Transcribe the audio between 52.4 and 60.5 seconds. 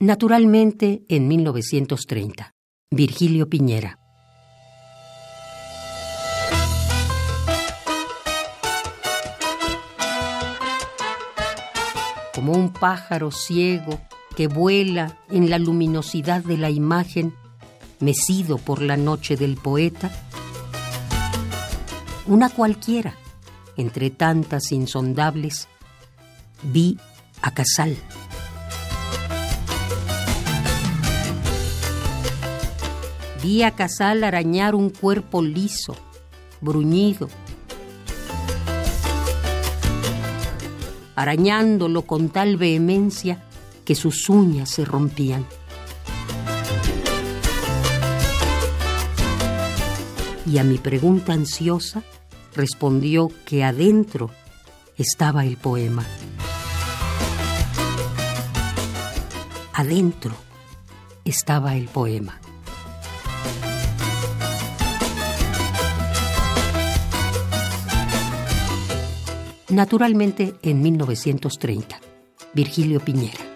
respondió que adentro estaba el poema. Adentro